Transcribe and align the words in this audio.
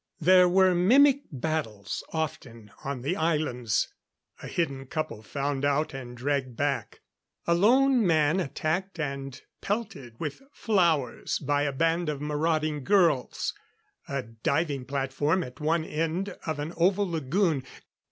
There 0.19 0.49
were 0.49 0.73
mimic 0.73 1.25
battles 1.31 2.03
often 2.11 2.71
on 2.83 3.03
the 3.03 3.15
islands. 3.15 3.93
A 4.41 4.47
hidden 4.47 4.87
couple 4.87 5.21
found 5.21 5.63
out 5.63 5.93
and 5.93 6.17
dragged 6.17 6.55
back. 6.57 7.01
A 7.45 7.53
lone 7.53 8.03
man 8.07 8.39
attacked 8.39 8.99
and 8.99 9.39
pelted 9.61 10.19
with 10.19 10.41
flowers 10.51 11.37
by 11.37 11.65
a 11.65 11.71
band 11.71 12.09
of 12.09 12.19
marauding 12.19 12.83
girls. 12.83 13.53
A 14.09 14.23
diving 14.23 14.85
platform 14.85 15.43
at 15.43 15.59
one 15.59 15.85
end 15.85 16.29
of 16.47 16.57
an 16.57 16.73
oval 16.77 17.07
lagoon. 17.07 17.63